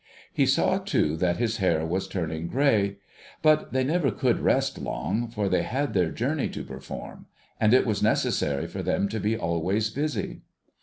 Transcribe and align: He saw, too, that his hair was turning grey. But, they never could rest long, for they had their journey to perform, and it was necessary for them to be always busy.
He 0.33 0.47
saw, 0.47 0.79
too, 0.79 1.15
that 1.17 1.37
his 1.37 1.57
hair 1.57 1.85
was 1.85 2.07
turning 2.07 2.47
grey. 2.47 2.97
But, 3.43 3.71
they 3.71 3.83
never 3.83 4.09
could 4.09 4.39
rest 4.39 4.79
long, 4.79 5.27
for 5.27 5.47
they 5.47 5.61
had 5.61 5.93
their 5.93 6.09
journey 6.09 6.49
to 6.49 6.63
perform, 6.63 7.27
and 7.59 7.71
it 7.71 7.85
was 7.85 8.01
necessary 8.01 8.65
for 8.65 8.81
them 8.81 9.07
to 9.09 9.19
be 9.19 9.37
always 9.37 9.91
busy. 9.91 10.41